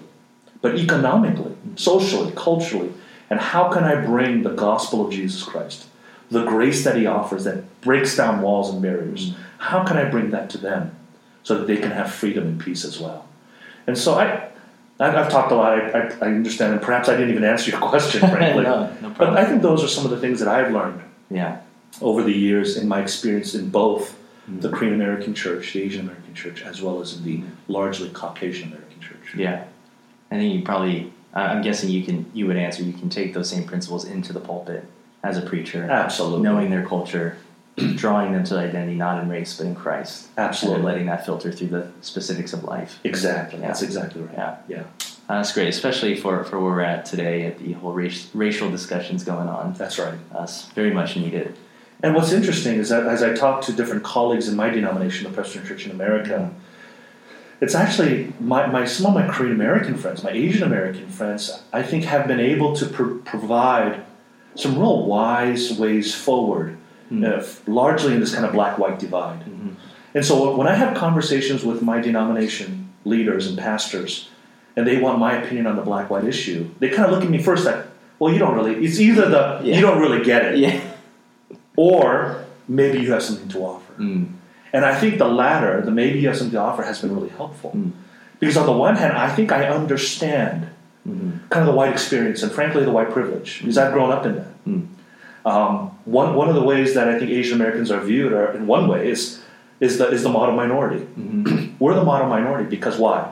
[0.61, 2.93] but economically, socially, culturally.
[3.29, 5.87] And how can I bring the gospel of Jesus Christ,
[6.31, 9.31] the grace that He offers that breaks down walls and barriers?
[9.31, 9.43] Mm-hmm.
[9.59, 10.97] How can I bring that to them
[11.43, 13.27] so that they can have freedom and peace as well?
[13.87, 14.49] And so I,
[14.99, 15.79] I- I've talked a lot.
[15.79, 18.65] I, I, I understand, and perhaps I didn't even answer your question, frankly.
[18.65, 19.37] no, no But.
[19.37, 21.03] I think those are some of the things that I've learned
[21.35, 21.61] yeah.
[22.01, 24.19] over the years in my experience in both
[24.51, 24.61] Mm.
[24.61, 28.71] the Korean American church, the Asian American church, as well as in the largely Caucasian
[28.71, 29.35] American church.
[29.37, 29.63] Yeah.
[30.33, 31.13] I think you probably.
[31.33, 32.27] I- I'm guessing you can.
[32.35, 32.83] You would answer.
[32.83, 34.85] You can take those same principles into the pulpit
[35.23, 36.43] as a preacher, Absolutely.
[36.43, 37.37] knowing their culture,
[37.95, 40.79] drawing them to identity not in race but in Christ, Absolutely.
[40.79, 42.99] then letting that filter through the specifics of life.
[43.05, 43.61] Exactly.
[43.61, 43.69] Yeah.
[43.69, 44.35] That's exactly right.
[44.35, 44.57] Yeah.
[44.67, 44.83] Yeah.
[45.29, 48.71] Uh, that's great, especially for, for where we're at today at the whole race, racial
[48.71, 49.73] discussions going on.
[49.75, 50.19] That's right.
[50.35, 51.57] Uh, it's very much needed.
[52.03, 55.35] And what's interesting is that as I talk to different colleagues in my denomination, the
[55.35, 56.51] Presbyterian Church in America,
[57.61, 61.85] it's actually my, my some of my Korean American friends, my Asian American friends, I
[61.85, 64.03] think have been able to pro- provide
[64.57, 66.77] some real wise ways forward,
[67.11, 67.25] Mm.
[67.29, 69.41] uh, largely in this kind of black white divide.
[69.45, 69.75] Mhm.
[70.15, 74.29] And so when I have conversations with my denomination leaders and pastors,
[74.77, 77.31] and they want my opinion on the black white issue, they kind of look at
[77.31, 77.85] me first like,
[78.19, 79.77] well, you don't really, it's either the, Yeah.
[79.77, 80.79] you don't really get it, Yeah.
[81.77, 83.93] or maybe you have something to offer.
[83.99, 84.27] Mm.
[84.73, 87.29] And I think the latter, the maybe you have something to offer, has been really
[87.31, 87.73] helpful.
[87.77, 87.91] Mm.
[88.41, 90.67] Because on the one hand, I think I understand
[91.09, 91.41] Mhm.
[91.51, 94.37] kind of the white experience and frankly the white privilege, because I've grown up in
[94.37, 94.65] that.
[94.67, 94.87] Mm.
[95.45, 98.67] Um, one, one of the ways that I think Asian Americans are viewed, are, in
[98.69, 99.41] one way, is,
[99.81, 101.05] is, the, is the model minority.
[101.19, 101.73] Mhm.
[101.81, 103.29] We're the model minority because why?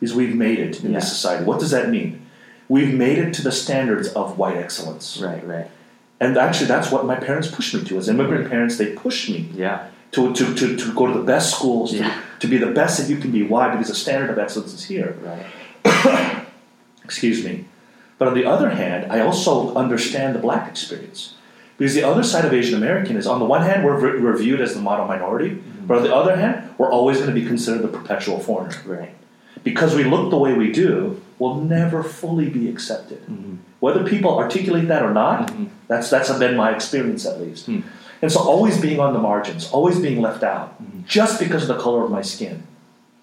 [0.00, 1.00] Is we've made it in Yeah.
[1.00, 1.44] this society.
[1.44, 2.22] What does that mean?
[2.68, 5.18] We've made it to the standards of white excellence.
[5.20, 5.68] Right, right.
[6.20, 7.98] And actually, that's what my parents pushed me to.
[7.98, 9.86] As immigrant parents, they pushed me Yeah.
[10.12, 12.08] to, to, to, to go to the best schools, Yeah.
[12.08, 13.42] to, to be the best that you can be.
[13.42, 13.70] Why?
[13.70, 15.16] Because the standard of excellence is here.
[15.22, 16.44] Right.
[17.04, 17.64] Excuse me.
[18.18, 21.34] But on the other hand, I also understand the black experience.
[21.78, 24.60] Because the other side of Asian American is, on the one hand, we're, we're viewed
[24.60, 25.86] as the model minority, mm-hmm.
[25.86, 28.76] but on the other hand, we're always going to be considered the perpetual foreigner.
[28.84, 29.14] Right.
[29.64, 33.22] Because we look the way we do, we'll never fully be accepted.
[33.22, 33.56] Mm-hmm.
[33.80, 35.66] Whether people articulate that or not, mm-hmm.
[35.86, 37.68] that's that's been my experience at least.
[37.68, 37.84] Mm.
[38.20, 41.02] And so, always being on the margins, always being left out, mm-hmm.
[41.06, 42.64] just because of the color of my skin,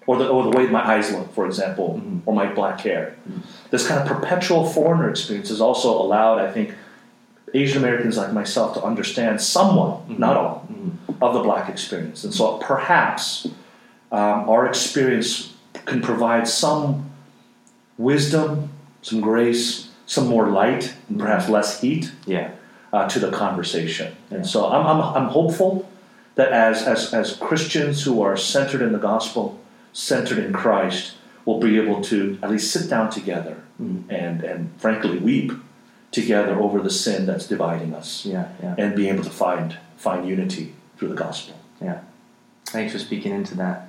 [0.06, 2.20] or the, or the way my eyes look, for example, mm-hmm.
[2.26, 3.16] or my black hair.
[3.28, 3.40] Mm-hmm.
[3.70, 6.74] This kind of perpetual foreigner experience has also allowed, I think,
[7.52, 10.18] Asian Americans like myself to understand somewhat, mm-hmm.
[10.18, 10.68] not all,
[11.20, 12.24] of the black experience.
[12.24, 13.46] And so perhaps
[14.12, 17.10] um, our experience can provide some
[17.98, 18.70] wisdom,
[19.02, 22.52] some grace, some more light, and perhaps less heat yeah.
[22.92, 24.14] uh, to the conversation.
[24.30, 24.38] Yeah.
[24.38, 25.88] And so I'm, I'm, I'm hopeful
[26.36, 29.58] that as, as, as Christians who are centered in the gospel,
[29.92, 34.10] centered in Christ, will be able to at least sit down together mm-hmm.
[34.10, 35.52] and, and frankly weep
[36.10, 38.24] together over the sin that's dividing us.
[38.24, 38.74] Yeah, yeah.
[38.78, 41.58] And be able to find find unity through the gospel.
[41.80, 42.00] Yeah.
[42.66, 43.85] Thanks for speaking into that.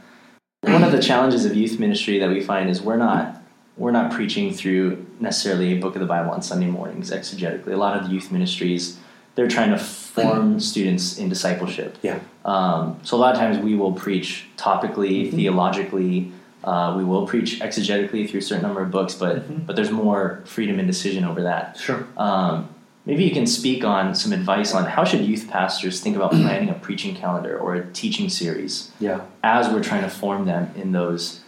[0.62, 3.42] One of the challenges of youth ministry that we find is we're not
[3.78, 7.74] we're not preaching through necessarily a book of the Bible on Sunday mornings exegetically.
[7.74, 8.98] A lot of the youth ministries
[9.36, 11.96] they're trying to form students in discipleship.
[12.02, 12.20] Yeah.
[12.44, 15.36] Um, so a lot of times we will preach topically, mm-hmm.
[15.36, 16.32] theologically,
[16.64, 19.60] uh, we will preach exegetically through a certain number of books, but mm-hmm.
[19.66, 21.78] but there's more freedom and decision over that.
[21.78, 22.08] Sure.
[22.18, 22.74] Um,
[23.08, 26.70] maybe you can speak on some advice on how should youth pastors think about planning
[26.70, 28.92] a preaching calendar or a teaching series.
[29.00, 29.22] Yeah.
[29.44, 31.40] As we're trying to form them in those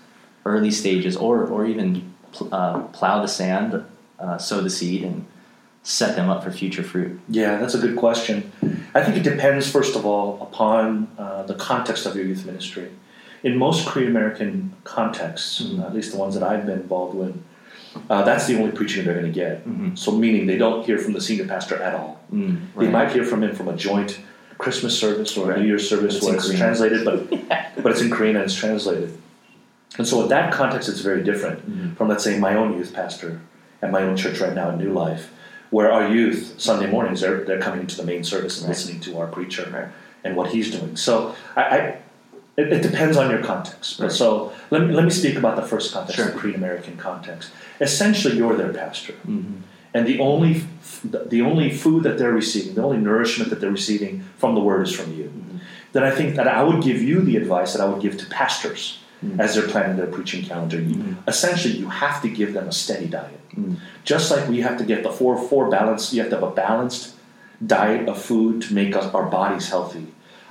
[0.46, 3.86] early stages, or or even pl- uh, plow the sand,
[4.18, 5.26] uh, sow the seed, and
[5.84, 7.20] set them up for future fruit.
[7.28, 8.52] Yeah, that's a good question.
[8.96, 12.90] I think it depends first of all upon uh, the context of your youth ministry
[13.44, 15.82] in most Korean American contexts, mm-hmm.
[15.82, 17.42] at least the ones that I've been involved with,
[18.10, 19.68] uh, that's the only preaching they're going to get.
[19.68, 19.96] Mm-hmm.
[19.96, 22.20] So, meaning they don't hear from the senior pastor at all.
[22.32, 22.86] Mm, right.
[22.86, 24.20] They might hear from him from a joint
[24.58, 25.58] Christmas service or right.
[25.58, 26.60] a New Year's service it's where it's Korean.
[26.60, 27.30] translated, but
[27.84, 29.18] but it's in Korean and it's translated.
[29.98, 31.94] And so, in that context, it's very different mm-hmm.
[31.96, 33.42] from, let's say, my own youth pastor
[33.82, 35.32] at my own church right now in New Life,
[35.70, 38.76] where our youth Sunday mornings they're they're coming to the main service and right.
[38.76, 40.96] listening to our preacher and what he's doing.
[40.96, 41.98] So, I, I
[42.60, 44.00] it, it, depends on your context.
[44.00, 44.12] Right.
[44.12, 46.32] So let me, let me speak about the first context, sure.
[46.32, 47.52] the Korean American context.
[47.80, 49.14] Essentially, you're their pastor.
[49.14, 49.62] Mm-hmm.
[49.94, 50.64] And the only,
[51.04, 54.88] the only food that they're receiving, the only nourishment that they're receiving from the word
[54.88, 55.26] is from you.
[55.26, 55.58] Mm-hmm.
[55.94, 58.26] Then I think that I would give you the advice that I would give to
[58.28, 59.40] pastors mm-hmm.
[59.40, 60.80] as they're planning their preaching calendar.
[60.80, 61.30] You, mm-hmm.
[61.30, 63.50] essentially, you have to give them a steady diet.
[63.52, 63.76] Mm-hmm.
[64.04, 66.52] Just like we have to get the four, four balance, you have to have a
[66.52, 67.16] balanced
[67.66, 70.08] diet of food to make us, our bodies healthy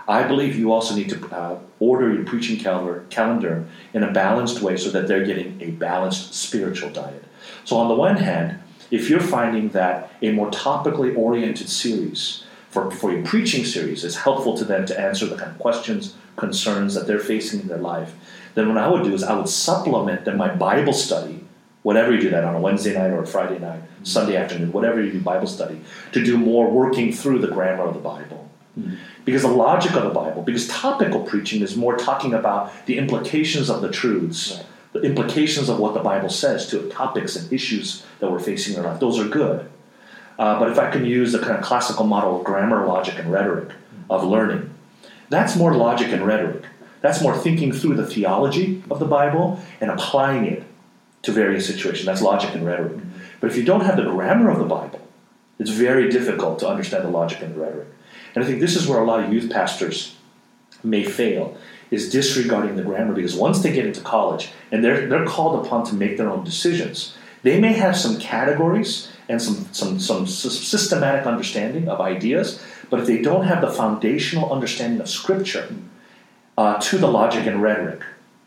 [0.08, 4.62] I believe you also need to uh, order your preaching calendar, calendar in a balanced
[4.62, 7.24] way so that they're getting a balanced spiritual diet.
[7.66, 8.58] So, on the one hand,
[8.90, 14.16] if you're finding that a more topically oriented series for, for your preaching series is
[14.16, 17.76] helpful to them to answer the kind of questions, concerns that they're facing in their
[17.76, 18.14] life,
[18.54, 21.44] then what I would do is I would supplement then my Bible study,
[21.82, 25.02] whatever you do that on a Wednesday night or a Friday night, Sunday afternoon, whatever
[25.02, 28.47] you do Bible study, to do more working through the grammar of the Bible.
[28.78, 28.94] Mm-hmm.
[29.24, 33.68] Because the logic of the Bible, because topical preaching is more talking about the implications
[33.68, 34.66] of the truths, right.
[34.94, 38.80] the implications of what the Bible says to topics and issues that we're facing in
[38.80, 39.00] our life.
[39.00, 39.68] Those are good.
[40.38, 43.30] Uh, but if I can use the kind of classical model of grammar, logic, and
[43.30, 43.70] rhetoric
[44.08, 44.72] of learning,
[45.28, 46.64] that's more logic and rhetoric.
[47.00, 50.64] That's more thinking through the theology of the Bible and applying it
[51.22, 52.06] to various situations.
[52.06, 52.92] That's logic and rhetoric.
[52.92, 53.18] Mm-hmm.
[53.40, 55.00] But if you don't have the grammar of the Bible,
[55.58, 57.88] it's very difficult to understand the logic and the rhetoric.
[58.38, 60.14] And I think this is where a lot of youth pastors
[60.84, 61.58] may fail
[61.90, 65.84] is disregarding the grammar because once they get into college and they're, they're called upon
[65.86, 71.26] to make their own decisions, they may have some categories and some, some, some systematic
[71.26, 75.74] understanding of ideas, but if they don't have the foundational understanding of Scripture
[76.56, 78.02] uh, to the logic and rhetoric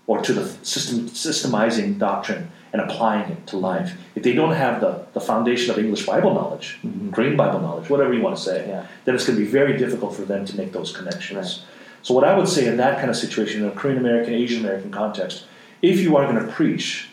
[0.07, 3.97] or to the system, systemizing doctrine and applying it to life.
[4.15, 7.11] If they don't have the, the foundation of English Bible knowledge, mm-hmm.
[7.11, 8.85] Korean Bible knowledge, whatever you want to say, yeah.
[9.05, 11.37] then it's going to be very difficult for them to make those connections.
[11.37, 11.67] Right.
[12.03, 14.61] So, what I would say in that kind of situation, in a Korean American, Asian
[14.61, 15.45] American context,
[15.81, 17.09] if you are going to preach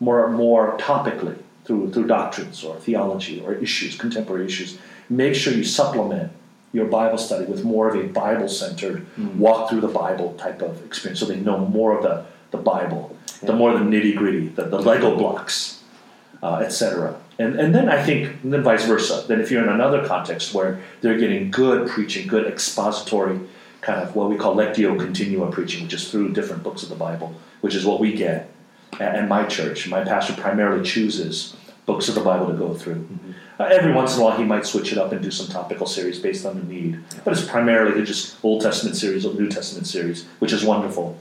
[0.00, 5.64] more, more topically through, through doctrines or theology or issues, contemporary issues, make sure you
[5.64, 6.32] supplement
[6.72, 9.38] your Bible study with more of a Bible centered, mm-hmm.
[9.38, 13.16] walk through the Bible type of experience so they know more of the, the Bible
[13.42, 15.82] the more the nitty gritty, the, the Lego blocks,
[16.42, 17.18] uh, etc.
[17.38, 19.24] And, and then I think, then vice versa.
[19.26, 23.40] Then if you're in another context where they're getting good preaching, good expository
[23.80, 26.94] kind of what we call lectio continua preaching, which is through different books of the
[26.94, 28.48] Bible, which is what we get
[29.00, 29.88] at, at my church.
[29.88, 33.08] My pastor primarily chooses books of the Bible to go through.
[33.58, 35.86] Uh, every once in a while, he might switch it up and do some topical
[35.86, 39.88] series based on the need, but it's primarily just Old Testament series or New Testament
[39.88, 41.18] series, which is wonderful.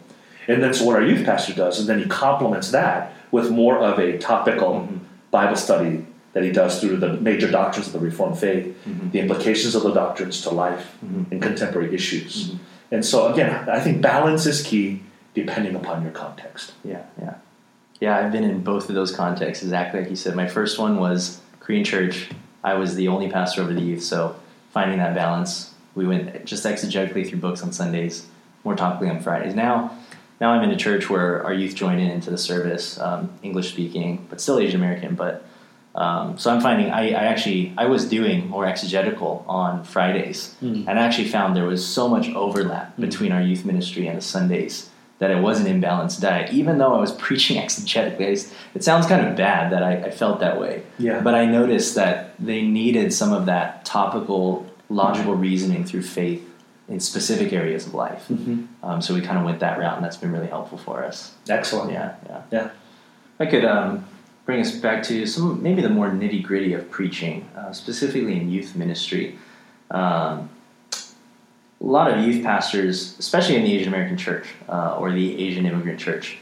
[0.48, 3.80] And then, so what our youth pastor does and then he complements that with more
[3.80, 4.98] of a topical mm-hmm.
[5.30, 9.10] Bible study that he does through the major doctrines of the Reformed faith, mm-hmm.
[9.12, 11.32] the implications of the doctrines to life mm-hmm.
[11.32, 12.56] and contemporary issues.
[12.92, 15.02] And so, again, I think balance is key
[15.34, 16.74] depending upon your context.
[16.84, 17.36] Yeah, yeah.
[18.00, 20.36] Yeah, I've been in both of those contexts, exactly like you said.
[20.36, 22.30] My first one was Korean church.
[22.64, 24.36] I was the only pastor over the youth, so
[24.72, 25.74] finding that balance.
[25.94, 28.26] We went just exegetically through books on Sundays,
[28.64, 29.54] more topically on Fridays.
[29.54, 29.96] Now,
[30.42, 33.70] now I'm in a church where our youth join in into the service, um, English
[33.70, 35.14] speaking, but still Asian American.
[35.14, 35.46] But
[35.94, 40.88] um, so I'm finding I, I, actually I was doing more exegetical on Fridays, mm.
[40.88, 43.02] and I actually found there was so much overlap mm.
[43.02, 46.96] between our youth ministry and the Sundays that it was an imbalanced diet, even though
[46.96, 48.52] I was preaching exegetically.
[48.74, 50.82] It sounds kind of bad that I, I, felt that way.
[50.98, 51.20] Yeah.
[51.20, 56.44] But I noticed that they needed some of that topical, logical reasoning through faith
[56.92, 58.28] in specific areas of life.
[58.30, 58.66] Mm-hmm.
[58.84, 61.34] Um, so we kind of went that route, and that's been really helpful for us.
[61.50, 61.92] Excellent.
[61.92, 62.42] Yeah, yeah.
[62.52, 62.70] Yeah.
[63.40, 64.06] I could um,
[64.46, 68.52] bring us back to some maybe the more nitty gritty of preaching, uh, specifically in
[68.52, 69.40] youth ministry.
[69.90, 70.50] Um,
[70.94, 75.66] a lot of youth pastors, especially in the Asian American church uh, or the Asian
[75.66, 76.38] immigrant church,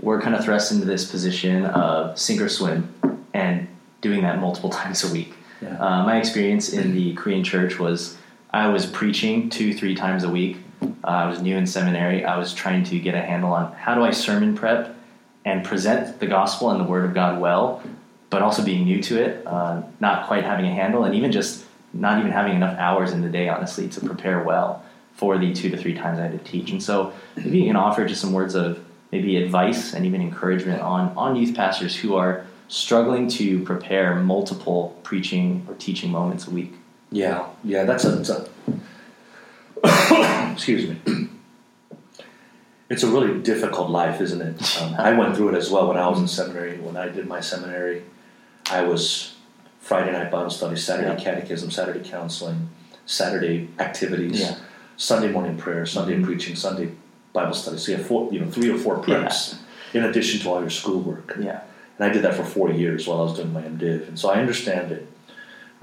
[0.00, 2.94] were kind of thrust into this position of sink or swim
[3.34, 3.68] and
[4.00, 5.34] doing that multiple times a week.
[5.60, 5.76] Yeah.
[5.78, 8.16] Uh, my experience in the Korean church was
[8.52, 10.58] I was preaching two, three times a week.
[10.82, 12.24] Uh, I was new in seminary.
[12.24, 14.94] I was trying to get a handle on how do I sermon prep
[15.44, 17.82] and present the gospel and the word of God well,
[18.28, 21.64] but also being new to it, uh, not quite having a handle, and even just
[21.94, 24.84] not even having enough hours in the day, honestly, to prepare well
[25.14, 26.70] for the two to three times I had to teach.
[26.70, 30.80] And so maybe you can offer just some words of maybe advice and even encouragement
[30.82, 36.50] on, on youth pastors who are struggling to prepare multiple preaching or teaching moments a
[36.50, 36.74] week.
[37.12, 38.48] Yeah, yeah, that's a,
[39.84, 41.28] a excuse me.
[42.88, 44.56] It's a really difficult life, isn't it?
[44.82, 46.78] Um, I went through it as well when I was in seminary.
[46.78, 48.02] When I did my seminary,
[48.70, 49.36] I was
[49.80, 51.16] Friday night Bible study, Saturday yeah.
[51.16, 52.70] catechism, Saturday counseling,
[53.04, 54.56] Saturday activities, yeah.
[54.96, 56.24] Sunday morning prayer, Sunday mm-hmm.
[56.24, 56.92] preaching, Sunday
[57.32, 57.78] Bible study.
[57.78, 59.58] So you have four, you know, three or four preps
[59.92, 60.02] yeah.
[60.02, 61.36] in addition to all your schoolwork.
[61.38, 61.62] Yeah.
[61.98, 64.30] And I did that for four years while I was doing my MDiv, and so
[64.30, 65.06] I understand it.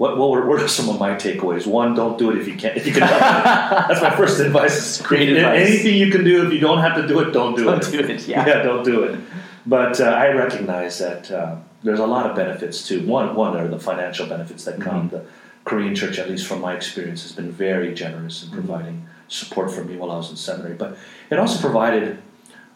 [0.00, 1.66] What, what, were, what are some of my takeaways?
[1.66, 2.74] One, don't do it if you can't.
[2.74, 5.02] If you can, that's my first advice.
[5.02, 5.68] Great advice.
[5.68, 7.82] Anything you can do, if you don't have to do it, don't do don't it.
[7.82, 8.26] Don't do it.
[8.26, 8.46] Yeah.
[8.48, 9.20] yeah, don't do it.
[9.66, 11.30] But uh, I recognize that.
[11.30, 13.06] Uh, there's a lot of benefits too.
[13.06, 15.08] One, one are the financial benefits that come.
[15.08, 15.16] Mm-hmm.
[15.16, 15.24] The
[15.64, 18.58] Korean church, at least from my experience, has been very generous in mm-hmm.
[18.58, 20.74] providing support for me while I was in seminary.
[20.74, 20.96] But
[21.30, 22.22] it also provided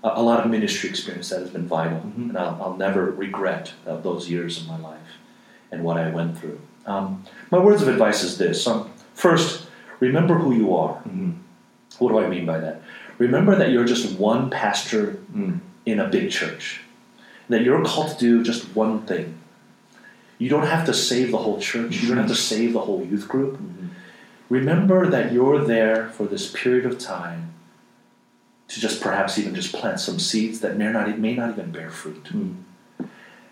[0.03, 2.31] a, a lot of ministry experience that has been vital, mm-hmm.
[2.31, 5.19] and I'll, I'll, never regret uh, those years of my life
[5.71, 6.61] and what I went through.
[6.87, 9.67] Um, my words of advice is this: um, first,
[10.01, 10.95] remember who you are.
[10.95, 11.33] Mm-hmm.
[11.99, 12.83] What do I mean by that?
[13.19, 15.61] Remember that you're just one pastor mm.
[15.87, 16.81] in a big church
[17.49, 19.39] that you're called to do just one thing.
[20.39, 23.05] You don't have to save the whole church, you don't have to save the whole
[23.05, 23.55] youth group.
[23.55, 23.89] Mm-hmm.
[24.49, 27.55] Remember that you're there for this period of time
[28.69, 31.91] to just perhaps even just plant some seeds that may not, may not even bear
[31.91, 32.25] fruit.
[32.25, 32.57] Mm.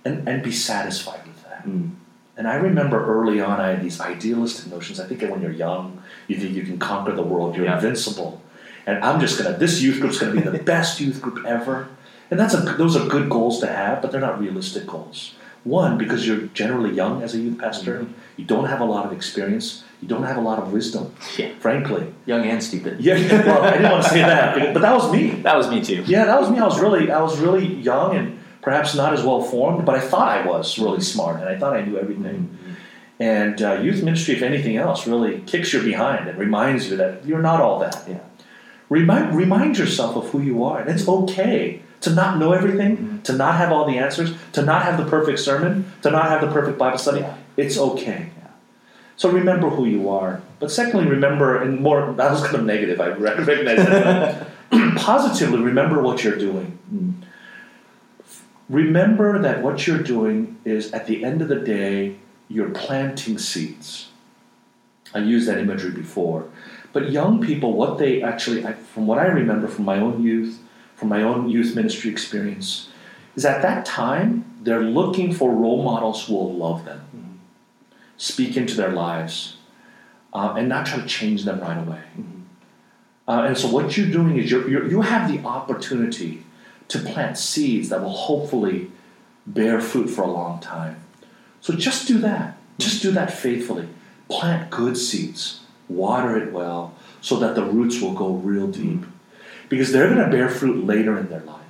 [0.05, 1.64] And, and be satisfied with that.
[1.64, 1.92] Mm.
[2.37, 4.99] And I remember early on, I had these idealistic notions.
[4.99, 7.77] I think that when you're young, you think you can conquer the world, you're yeah.
[7.77, 8.40] invincible.
[8.87, 11.88] And I'm just gonna, this youth group's gonna be the best youth group ever.
[12.31, 15.35] And that's a, those are good goals to have, but they're not realistic goals.
[15.64, 18.12] One, because you're generally young as a youth pastor, mm-hmm.
[18.37, 21.53] you don't have a lot of experience, you don't have a lot of wisdom, yeah.
[21.61, 22.12] frankly.
[22.27, 23.01] Young and stupid.
[23.01, 23.14] Yeah,
[23.47, 25.31] well, I didn't want to say that, but that was me.
[25.42, 26.03] That was me too.
[26.07, 26.59] Yeah, that was me.
[26.59, 30.01] I was really, I was really young and perhaps not as well formed, but I
[30.01, 32.48] thought I was really smart and I thought I knew everything.
[32.48, 32.72] Mm-hmm.
[33.20, 37.27] And uh, youth ministry, if anything else, really kicks you behind and reminds you that
[37.27, 38.03] you're not all that.
[38.09, 38.20] Yeah.
[38.88, 43.22] Remind, remind yourself of who you are, and it's okay to not know everything, mm-hmm.
[43.22, 46.41] to not have all the answers, to not have the perfect sermon, to not have
[46.41, 47.20] the perfect Bible study.
[47.20, 47.37] Yeah.
[47.57, 48.30] It's okay.
[48.39, 48.49] Yeah.
[49.16, 50.43] So remember who you are.
[50.59, 54.49] But secondly, remember, and more, that was kind of negative, I recognize that.
[54.97, 56.78] positively, remember what you're doing.
[56.93, 57.22] Mm.
[58.69, 62.17] Remember that what you're doing is, at the end of the day,
[62.49, 64.09] you're planting seeds.
[65.15, 66.49] I used that imagery before.
[66.93, 68.63] But young people, what they actually,
[68.95, 70.61] from what I remember from my own youth,
[70.97, 72.89] from my own youth ministry experience
[73.35, 77.37] is at that time they're looking for role models who will love them, mm-hmm.
[78.17, 79.57] speak into their lives,
[80.33, 82.03] uh, and not try to change them right away.
[82.19, 82.41] Mm-hmm.
[83.27, 86.45] Uh, and so what you're doing is you're, you're, you have the opportunity
[86.93, 88.90] to plant seeds that will hopefully
[89.47, 91.03] bear fruit for a long time.
[91.62, 92.59] So just do that.
[92.78, 93.88] Just do that faithfully.
[94.28, 99.05] Plant good seeds, water it well, so that the roots will go real deep.
[99.70, 101.61] Because they're going to bear fruit later in their life.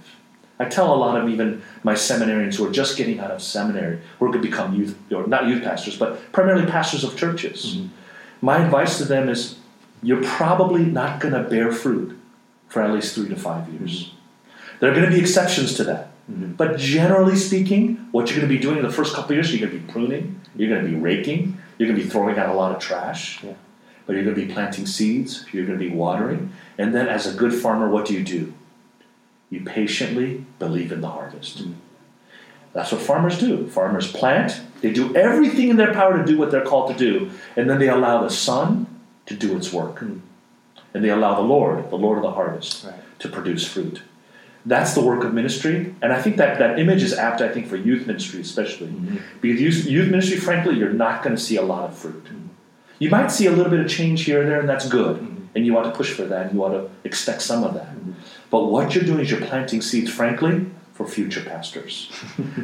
[0.58, 4.00] I tell a lot of even my seminarians who are just getting out of seminary,
[4.18, 7.76] who are going to become youth, or not youth pastors, but primarily pastors of churches.
[7.76, 7.88] Mm-hmm.
[8.40, 9.56] My advice to them is
[10.02, 12.18] you're probably not going to bear fruit
[12.66, 14.04] for at least three to five years.
[14.04, 14.16] Mm-hmm.
[14.82, 16.08] There are going to be exceptions to that.
[16.28, 16.54] Mm-hmm.
[16.54, 19.54] But generally speaking, what you're going to be doing in the first couple of years,
[19.54, 22.36] you're going to be pruning, you're going to be raking, you're going to be throwing
[22.36, 23.52] out a lot of trash, yeah.
[24.06, 26.52] but you're going to be planting seeds, you're going to be watering.
[26.78, 28.52] And then, as a good farmer, what do you do?
[29.50, 31.58] You patiently believe in the harvest.
[31.58, 31.74] Mm-hmm.
[32.72, 33.68] That's what farmers do.
[33.68, 37.30] Farmers plant, they do everything in their power to do what they're called to do,
[37.54, 40.00] and then they allow the sun to do its work.
[40.00, 40.18] Mm-hmm.
[40.92, 42.94] And they allow the Lord, the Lord of the harvest, right.
[43.20, 44.02] to produce fruit.
[44.64, 47.40] That's the work of ministry, and I think that that image is apt.
[47.40, 49.16] I think for youth ministry especially, mm-hmm.
[49.40, 52.24] because youth, youth, ministry, frankly, you're not going to see a lot of fruit.
[52.24, 52.46] Mm-hmm.
[53.00, 55.46] You might see a little bit of change here and there, and that's good, mm-hmm.
[55.56, 57.88] and you want to push for that, and you want to expect some of that.
[57.88, 58.12] Mm-hmm.
[58.50, 62.12] But what you're doing is you're planting seeds, frankly, for future pastors.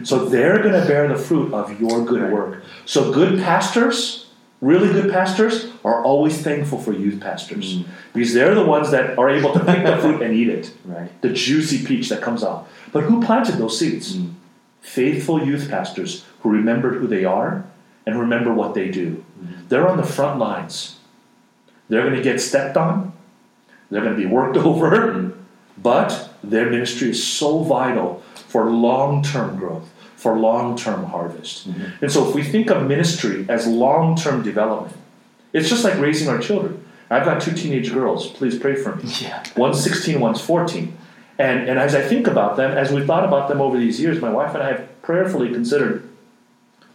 [0.04, 2.62] so they're going to bear the fruit of your good work.
[2.84, 4.27] So good pastors
[4.60, 7.86] Really good pastors are always thankful for youth pastors mm.
[8.12, 10.72] because they're the ones that are able to pick the fruit and eat it.
[10.84, 11.08] Right.
[11.22, 12.66] The juicy peach that comes out.
[12.92, 14.16] But who planted those seeds?
[14.16, 14.34] Mm.
[14.80, 17.64] Faithful youth pastors who remembered who they are
[18.04, 19.24] and remember what they do.
[19.40, 19.68] Mm.
[19.68, 20.96] They're on the front lines.
[21.88, 23.12] They're going to get stepped on,
[23.90, 25.36] they're going to be worked over, mm.
[25.76, 29.88] but their ministry is so vital for long term growth
[30.18, 31.70] for long term harvest.
[31.70, 32.04] Mm-hmm.
[32.04, 34.96] And so, if we think of ministry as long term development,
[35.52, 36.84] it's just like raising our children.
[37.08, 38.26] I've got two teenage girls.
[38.26, 39.04] Please pray for me.
[39.20, 39.42] Yeah.
[39.56, 40.96] One's 16, one's 14.
[41.38, 44.20] And, and as I think about them, as we've thought about them over these years,
[44.20, 46.08] my wife and I have prayerfully considered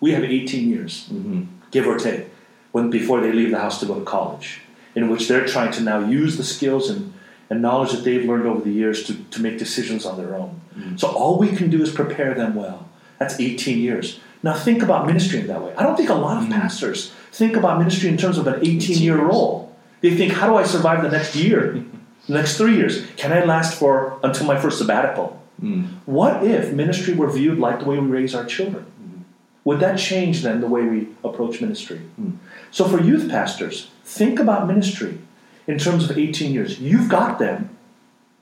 [0.02, 1.44] we have 18 years, mm-hmm.
[1.72, 2.28] give or take,
[2.74, 4.60] when, before they leave the house to go to college,
[4.96, 7.14] in which they're trying to now use the skills and,
[7.50, 10.60] and knowledge that they've learned over the years to, to make decisions on their own.
[10.78, 10.98] Mm-hmm.
[10.98, 12.90] So all we can do is prepare them well.
[13.20, 14.20] That's 18 years.
[14.44, 15.74] Now think about ministry in that way.
[15.76, 16.52] I don't think a lot of mm.
[16.52, 19.74] pastors think about ministry in terms of an 18 year role.
[20.02, 21.74] They think, how do I survive the next year,
[22.28, 23.06] the next three years?
[23.16, 25.42] Can I last for until my first sabbatical?
[25.62, 25.88] Mm.
[26.06, 28.86] What if ministry were viewed like the way we raise our children?
[29.02, 29.24] Mm.
[29.64, 32.02] Would that change then the way we approach ministry?
[32.20, 32.38] Mm.
[32.70, 35.20] So for youth pastors, think about ministry
[35.68, 36.82] in terms of 18 years.
[36.82, 37.70] You've got them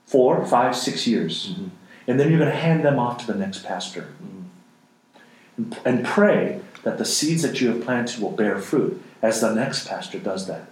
[0.04, 1.50] four, five, six years.
[1.50, 1.68] Mm-hmm.
[2.08, 4.08] And then you're going to hand them off to the next pastor.
[4.20, 4.41] Mm
[5.84, 9.86] and pray that the seeds that you have planted will bear fruit as the next
[9.86, 10.68] pastor does that.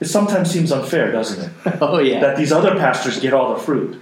[0.00, 1.78] It sometimes seems unfair, doesn't it?
[1.80, 2.20] oh, yeah.
[2.20, 4.00] That these other pastors get all the fruit.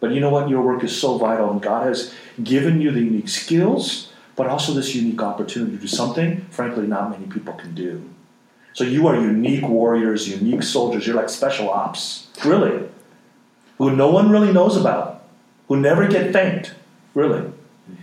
[0.00, 0.50] But you know what?
[0.50, 2.12] Your work is so vital, and God has
[2.42, 7.10] given you the unique skills, but also this unique opportunity to do something, frankly, not
[7.10, 8.10] many people can do.
[8.74, 11.06] So you are unique warriors, unique soldiers.
[11.06, 12.86] You're like special ops, really,
[13.78, 15.24] who no one really knows about,
[15.68, 16.74] who never get thanked,
[17.14, 17.53] really